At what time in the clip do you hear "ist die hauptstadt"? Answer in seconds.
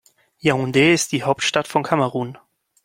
0.95-1.67